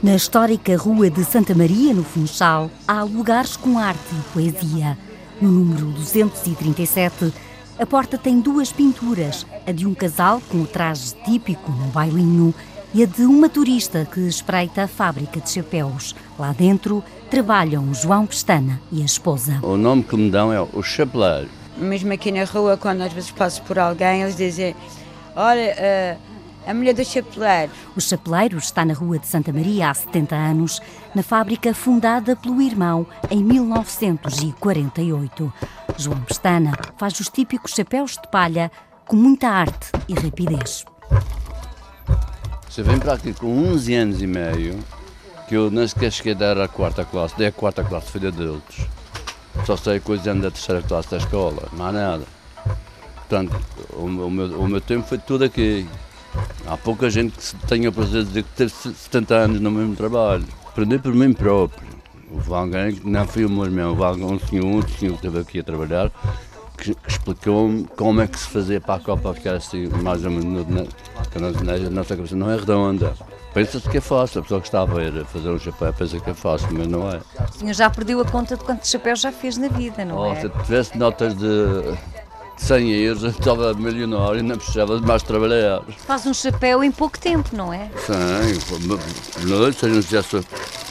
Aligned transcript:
Na 0.00 0.14
histórica 0.14 0.76
Rua 0.76 1.10
de 1.10 1.24
Santa 1.24 1.56
Maria, 1.56 1.92
no 1.92 2.04
Funchal, 2.04 2.70
há 2.86 3.02
lugares 3.02 3.56
com 3.56 3.76
arte 3.76 3.98
e 4.12 4.32
poesia. 4.32 4.96
No 5.40 5.50
número 5.50 5.86
237, 5.86 7.32
a 7.76 7.84
porta 7.84 8.16
tem 8.16 8.40
duas 8.40 8.70
pinturas, 8.70 9.44
a 9.66 9.72
de 9.72 9.88
um 9.88 9.94
casal 9.94 10.40
com 10.48 10.58
o 10.58 10.66
traje 10.68 11.16
típico 11.24 11.72
no 11.72 11.88
bailinho 11.88 12.54
e 12.94 13.02
a 13.02 13.06
de 13.06 13.22
uma 13.22 13.48
turista 13.48 14.04
que 14.04 14.20
espreita 14.20 14.84
a 14.84 14.88
fábrica 14.88 15.40
de 15.40 15.50
chapéus. 15.50 16.14
Lá 16.38 16.52
dentro 16.52 17.02
trabalham 17.28 17.92
João 17.92 18.24
Pestana 18.24 18.80
e 18.92 19.02
a 19.02 19.04
esposa. 19.04 19.58
O 19.64 19.76
nome 19.76 20.04
que 20.04 20.16
me 20.16 20.30
dão 20.30 20.52
é 20.52 20.60
o 20.60 20.80
chapeleiro. 20.80 21.48
Mesmo 21.76 22.12
aqui 22.12 22.30
na 22.30 22.44
rua, 22.44 22.76
quando 22.76 23.00
às 23.00 23.12
vezes 23.12 23.32
passo 23.32 23.60
por 23.62 23.76
alguém, 23.80 24.22
eles 24.22 24.36
dizem: 24.36 24.76
Olha, 25.34 25.74
uh, 25.74 26.27
a 26.68 26.74
mulher 26.74 26.94
do 26.94 27.04
chapeleiro. 27.04 27.72
O 27.96 28.00
chapeleiro 28.00 28.58
está 28.58 28.84
na 28.84 28.92
Rua 28.92 29.18
de 29.18 29.26
Santa 29.26 29.50
Maria 29.52 29.88
há 29.88 29.94
70 29.94 30.36
anos, 30.36 30.82
na 31.14 31.22
fábrica 31.22 31.72
fundada 31.72 32.36
pelo 32.36 32.60
irmão 32.60 33.06
em 33.30 33.42
1948. 33.42 35.50
João 35.96 36.20
Pestana 36.20 36.72
faz 36.98 37.18
os 37.18 37.30
típicos 37.30 37.72
chapéus 37.72 38.12
de 38.12 38.28
palha 38.30 38.70
com 39.06 39.16
muita 39.16 39.48
arte 39.48 39.90
e 40.06 40.14
rapidez. 40.14 40.84
Você 42.68 42.82
vem 42.82 42.98
para 42.98 43.14
aqui 43.14 43.32
com 43.32 43.46
11 43.72 43.94
anos 43.94 44.20
e 44.20 44.26
meio, 44.26 44.78
que 45.48 45.56
eu 45.56 45.70
nem 45.70 45.88
sequer 45.88 46.12
cheguei 46.12 46.34
a 46.34 46.36
dar 46.36 46.60
a 46.60 46.68
quarta 46.68 47.02
classe, 47.02 47.34
dei 47.38 47.46
a 47.46 47.52
quarta 47.52 47.82
classe 47.82 48.18
de 48.18 48.26
adultos. 48.26 48.86
Só 49.64 49.74
sei 49.74 50.00
coisas 50.00 50.26
da 50.40 50.50
terceira 50.50 50.82
classe 50.82 51.10
da 51.10 51.16
escola, 51.16 51.66
mais 51.72 51.94
nada. 51.94 52.26
Portanto, 53.16 53.58
o, 53.94 54.06
meu, 54.06 54.26
o 54.60 54.68
meu 54.68 54.82
tempo 54.82 55.08
foi 55.08 55.16
tudo 55.18 55.44
aqui. 55.44 55.88
Há 56.66 56.76
pouca 56.76 57.08
gente 57.08 57.36
que 57.36 57.66
tenha 57.66 57.88
o 57.88 57.92
prazer 57.92 58.22
de 58.22 58.28
dizer 58.28 58.42
que 58.42 58.50
teve 58.50 58.70
70 58.70 59.34
anos 59.34 59.60
no 59.60 59.70
mesmo 59.70 59.96
trabalho. 59.96 60.44
Aprendi 60.66 60.98
por 60.98 61.14
mim 61.14 61.32
próprio. 61.32 61.88
Houve 62.30 62.52
alguém 62.52 63.00
não 63.04 63.26
foi 63.26 63.44
o 63.44 63.50
meu 63.50 63.64
irmão, 63.64 63.96
houve 63.98 64.22
um 64.22 64.38
senhor, 64.38 64.66
um 64.66 64.82
senhor 64.82 65.12
que 65.12 65.26
esteve 65.26 65.38
aqui 65.38 65.60
a 65.60 65.62
trabalhar, 65.62 66.10
que, 66.76 66.94
que 66.94 67.10
explicou-me 67.10 67.84
como 67.96 68.20
é 68.20 68.26
que 68.26 68.38
se 68.38 68.48
fazia 68.48 68.80
para 68.80 68.96
a 68.96 69.00
copa 69.00 69.32
ficar 69.32 69.54
assim, 69.54 69.88
mais 70.02 70.24
ou 70.24 70.30
menos, 70.30 70.66
na, 70.68 70.82
na, 71.40 71.80
na 71.80 71.90
nossa 71.90 72.14
cabeça 72.14 72.36
não 72.36 72.50
é 72.50 72.56
redonda. 72.56 73.14
Pensa-se 73.54 73.88
que 73.88 73.96
é 73.96 74.00
fácil, 74.00 74.40
a 74.40 74.42
pessoa 74.42 74.60
que 74.60 74.68
está 74.68 74.82
a 74.82 74.84
ver 74.84 75.24
fazer 75.24 75.48
um 75.48 75.58
chapéu 75.58 75.92
pensa 75.92 76.20
que 76.20 76.30
é 76.30 76.34
fácil, 76.34 76.68
mas 76.72 76.86
não 76.86 77.10
é. 77.10 77.20
O 77.48 77.58
senhor 77.58 77.72
já 77.72 77.88
perdeu 77.88 78.20
a 78.20 78.24
conta 78.24 78.56
de 78.56 78.62
quantos 78.62 78.90
chapéus 78.90 79.20
já 79.20 79.32
fez 79.32 79.56
na 79.56 79.68
vida, 79.68 80.04
não 80.04 80.18
oh, 80.18 80.32
é? 80.32 80.40
Se 80.40 80.48
tivesse 80.48 80.98
notas 80.98 81.34
de 81.34 81.46
100 82.58 82.90
euros, 82.90 83.22
eu 83.22 83.30
estava 83.30 83.72
milionário 83.74 84.40
e 84.40 84.42
não 84.42 84.56
precisava 84.56 85.00
de 85.00 85.06
mais 85.06 85.22
trabalhar. 85.22 85.82
Faz 86.06 86.26
um 86.26 86.34
chapéu 86.34 86.84
em 86.84 86.90
pouco 86.90 87.18
tempo, 87.18 87.48
não 87.52 87.72
é? 87.72 87.90
Sim, 87.96 88.84
não, 89.46 89.72
se 89.72 89.86
a 89.86 89.88
gente 89.88 90.02
fizesse 90.02 90.44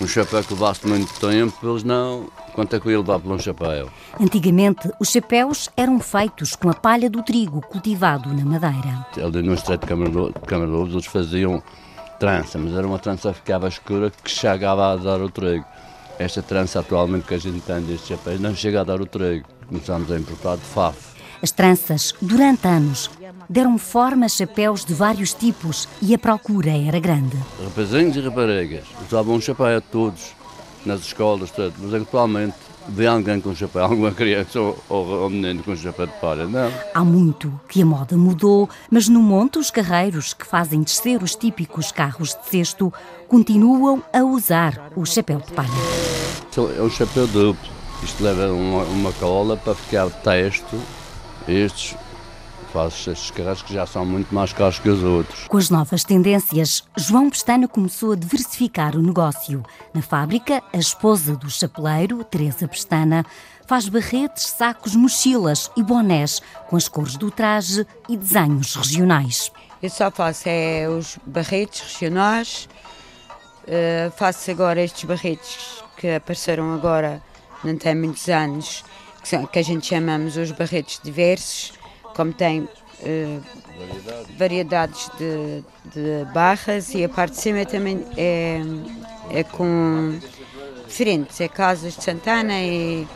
um 0.00 0.06
chapéu 0.06 0.42
que 0.42 0.54
levasse 0.54 0.86
muito 0.86 1.12
tempo, 1.20 1.54
eles 1.62 1.84
não. 1.84 2.28
Quanto 2.54 2.74
é 2.74 2.80
que 2.80 2.86
eu 2.86 2.92
ia 2.92 2.98
levar 2.98 3.20
por 3.20 3.32
um 3.32 3.38
chapéu? 3.38 3.90
Antigamente, 4.18 4.90
os 4.98 5.10
chapéus 5.10 5.68
eram 5.76 6.00
feitos 6.00 6.56
com 6.56 6.70
a 6.70 6.74
palha 6.74 7.10
do 7.10 7.22
trigo 7.22 7.60
cultivado 7.60 8.32
na 8.32 8.44
madeira. 8.44 9.06
Ali 9.16 9.42
no 9.42 9.54
estreito 9.54 9.86
de 9.86 9.86
Câmara 10.46 10.70
Lobos, 10.70 10.92
eles 10.92 11.06
faziam 11.06 11.62
trança, 12.18 12.58
mas 12.58 12.74
era 12.74 12.86
uma 12.86 12.98
trança 12.98 13.30
que 13.30 13.36
ficava 13.36 13.68
escura 13.68 14.10
que 14.10 14.30
chegava 14.30 14.92
a 14.92 14.96
dar 14.96 15.20
o 15.20 15.28
trigo. 15.30 15.64
Esta 16.18 16.42
trança 16.42 16.80
atualmente 16.80 17.26
que 17.26 17.34
a 17.34 17.38
gente 17.38 17.60
tem 17.60 17.80
destes 17.82 18.08
chapéus 18.08 18.40
não 18.40 18.54
chega 18.54 18.80
a 18.80 18.84
dar 18.84 19.00
o 19.00 19.06
trigo. 19.06 19.46
Começamos 19.68 20.10
a 20.10 20.16
importar 20.18 20.56
de 20.56 20.64
faf. 20.64 21.17
As 21.42 21.52
tranças, 21.52 22.14
durante 22.20 22.66
anos, 22.66 23.10
deram 23.48 23.78
forma 23.78 24.26
a 24.26 24.28
chapéus 24.28 24.84
de 24.84 24.92
vários 24.92 25.32
tipos 25.32 25.88
e 26.02 26.14
a 26.14 26.18
procura 26.18 26.70
era 26.70 26.98
grande. 26.98 27.36
Rapazinhos 27.62 28.16
e 28.16 28.20
raparigas 28.20 28.84
usavam 29.06 29.36
um 29.36 29.40
chapéu 29.40 29.76
a 29.76 29.80
todos, 29.80 30.34
nas 30.84 31.00
escolas, 31.00 31.50
tudo, 31.50 31.74
mas 31.78 31.94
atualmente 31.94 32.56
vê 32.88 33.06
alguém 33.06 33.40
com 33.40 33.54
chapéu, 33.54 33.84
alguma 33.84 34.10
criança 34.10 34.60
ou, 34.60 34.76
ou, 34.88 35.06
ou 35.06 35.30
menino 35.30 35.62
com 35.62 35.76
chapéu 35.76 36.06
de 36.06 36.12
palha, 36.14 36.46
não? 36.46 36.72
Há 36.92 37.04
muito 37.04 37.60
que 37.68 37.82
a 37.82 37.86
moda 37.86 38.16
mudou, 38.16 38.68
mas 38.90 39.08
no 39.08 39.22
monte 39.22 39.58
os 39.58 39.70
carreiros 39.70 40.34
que 40.34 40.46
fazem 40.46 40.82
descer 40.82 41.22
os 41.22 41.34
típicos 41.34 41.92
carros 41.92 42.30
de 42.30 42.48
cesto 42.50 42.92
continuam 43.28 44.02
a 44.12 44.22
usar 44.24 44.90
o 44.96 45.04
chapéu 45.04 45.38
de 45.38 45.52
palha. 45.52 45.68
É 46.76 46.82
um 46.82 46.90
chapéu 46.90 47.26
duplo. 47.28 47.78
Isto 48.02 48.22
leva 48.22 48.52
uma, 48.52 48.82
uma 48.84 49.12
cola 49.12 49.56
para 49.56 49.74
ficar 49.74 50.08
texto. 50.10 50.76
Estes 51.48 51.96
fazes 52.72 53.06
estes 53.06 53.30
carros 53.30 53.62
que 53.62 53.72
já 53.72 53.86
são 53.86 54.04
muito 54.04 54.34
mais 54.34 54.52
caros 54.52 54.78
que 54.78 54.88
os 54.90 55.02
outros. 55.02 55.48
Com 55.48 55.56
as 55.56 55.70
novas 55.70 56.04
tendências, 56.04 56.84
João 56.94 57.30
Pestana 57.30 57.66
começou 57.66 58.12
a 58.12 58.16
diversificar 58.16 58.94
o 58.94 59.02
negócio. 59.02 59.62
Na 59.94 60.02
fábrica, 60.02 60.62
a 60.72 60.76
esposa 60.76 61.34
do 61.34 61.50
chapeleiro, 61.50 62.22
Teresa 62.22 62.68
Pestana, 62.68 63.24
faz 63.66 63.88
barretes, 63.88 64.44
sacos, 64.44 64.94
mochilas 64.94 65.70
e 65.74 65.82
bonés 65.82 66.42
com 66.68 66.76
as 66.76 66.86
cores 66.86 67.16
do 67.16 67.30
traje 67.30 67.86
e 68.08 68.16
desenhos 68.16 68.74
regionais. 68.74 69.50
Eu 69.82 69.88
só 69.88 70.10
faço 70.10 70.44
é, 70.46 70.86
os 70.88 71.18
barretes 71.24 71.80
regionais, 71.80 72.68
uh, 73.64 74.10
faço 74.16 74.50
agora 74.50 74.82
estes 74.82 75.04
barretes 75.04 75.82
que 75.96 76.10
apareceram 76.10 76.74
agora, 76.74 77.22
não 77.64 77.76
tem 77.76 77.94
muitos 77.94 78.28
anos, 78.28 78.84
que, 79.28 79.36
são, 79.36 79.46
que 79.46 79.58
a 79.58 79.62
gente 79.62 79.86
chamamos 79.86 80.36
os 80.38 80.50
barretes 80.52 81.00
diversos, 81.04 81.74
como 82.16 82.32
tem 82.32 82.60
uh, 82.60 83.42
variedades 84.38 85.10
de, 85.18 85.62
de, 85.92 86.24
barras 86.32 86.94
e 86.94 87.04
a 87.04 87.08
parte 87.08 87.34
de 87.34 87.40
cima 87.40 87.66
também 87.66 88.04
é, 88.16 88.60
é 89.30 89.44
com 89.44 90.18
diferentes, 90.86 91.40
é 91.42 91.48
casas 91.48 91.94
de 91.94 92.02
Santana 92.02 92.58
e, 92.58 93.06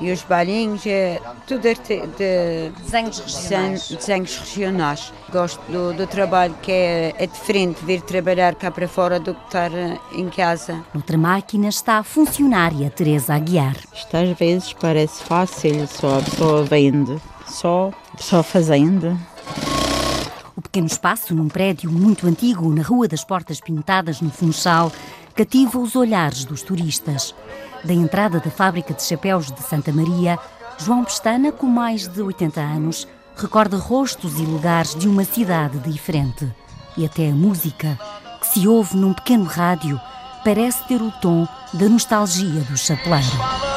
e 0.00 0.10
os 0.10 0.22
balinhos, 0.22 0.86
é 0.86 1.20
tudo 1.46 1.62
de, 1.62 1.74
de 1.74 2.70
desenhos, 2.82 3.18
regionais. 3.18 3.88
desenhos 3.88 4.36
regionais. 4.36 5.12
Gosto 5.30 5.60
do, 5.70 5.92
do 5.92 6.06
trabalho 6.06 6.54
que 6.62 6.72
é, 6.72 7.14
é, 7.18 7.26
diferente 7.26 7.84
vir 7.84 8.00
trabalhar 8.02 8.54
cá 8.54 8.70
para 8.70 8.88
fora 8.88 9.20
do 9.20 9.34
que 9.34 9.44
estar 9.46 9.70
em 10.12 10.28
casa. 10.28 10.82
Noutra 10.94 11.18
máquina 11.18 11.68
está 11.68 11.98
a 11.98 12.02
funcionária 12.02 12.90
Teresa 12.90 13.34
Aguiar. 13.34 13.76
Isto 13.94 14.16
às 14.16 14.38
vezes 14.38 14.72
parece 14.72 15.22
fácil, 15.22 15.86
só 15.86 16.18
a 16.18 16.22
pessoa 16.22 16.64
vende 16.64 17.20
só, 17.50 17.92
só 18.18 18.42
fazenda. 18.42 19.16
O 20.56 20.62
pequeno 20.62 20.86
espaço, 20.86 21.34
num 21.34 21.48
prédio 21.48 21.90
muito 21.90 22.26
antigo, 22.26 22.72
na 22.72 22.82
Rua 22.82 23.08
das 23.08 23.24
Portas 23.24 23.60
Pintadas, 23.60 24.20
no 24.20 24.30
Funchal, 24.30 24.92
cativa 25.34 25.78
os 25.78 25.96
olhares 25.96 26.44
dos 26.44 26.62
turistas. 26.62 27.34
Da 27.84 27.94
entrada 27.94 28.40
da 28.40 28.50
fábrica 28.50 28.92
de 28.92 29.02
chapéus 29.02 29.50
de 29.50 29.62
Santa 29.62 29.92
Maria, 29.92 30.38
João 30.78 31.04
Pestana, 31.04 31.52
com 31.52 31.66
mais 31.66 32.08
de 32.08 32.20
80 32.20 32.60
anos, 32.60 33.08
recorda 33.36 33.76
rostos 33.76 34.38
e 34.38 34.42
lugares 34.42 34.94
de 34.94 35.08
uma 35.08 35.24
cidade 35.24 35.78
diferente. 35.78 36.50
E 36.96 37.04
até 37.04 37.30
a 37.30 37.34
música, 37.34 37.98
que 38.40 38.46
se 38.48 38.68
ouve 38.68 38.96
num 38.96 39.14
pequeno 39.14 39.44
rádio, 39.44 40.00
parece 40.44 40.86
ter 40.86 41.00
o 41.00 41.10
tom 41.20 41.46
da 41.72 41.88
nostalgia 41.88 42.60
do 42.62 42.76
chapeleiro. 42.76 43.69